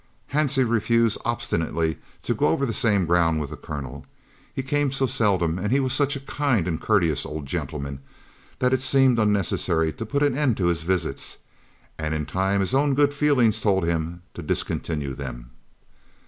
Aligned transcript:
Hansie 0.33 0.67
refused 0.67 1.19
obstinately 1.25 1.99
to 2.23 2.33
go 2.33 2.47
over 2.47 2.65
the 2.65 2.73
same 2.73 3.05
ground 3.05 3.39
with 3.39 3.51
the 3.51 3.55
Colonel. 3.55 4.03
He 4.51 4.63
came 4.63 4.91
so 4.91 5.05
seldom, 5.05 5.59
and 5.59 5.71
he 5.71 5.79
was 5.79 5.93
such 5.93 6.15
a 6.15 6.19
kind 6.21 6.67
and 6.67 6.81
courteous 6.81 7.23
old 7.23 7.45
gentleman, 7.45 7.99
that 8.57 8.73
it 8.73 8.81
seemed 8.81 9.19
unnecessary 9.19 9.93
to 9.93 10.03
put 10.07 10.23
an 10.23 10.35
end 10.35 10.57
to 10.57 10.65
his 10.65 10.81
visits, 10.81 11.37
and 11.99 12.15
in 12.15 12.25
time 12.25 12.61
his 12.61 12.73
own 12.73 12.95
good 12.95 13.13
feeling 13.13 13.51
told 13.51 13.85
him 13.85 14.23
to 14.33 14.41
discontinue 14.41 15.13
them. 15.13 15.51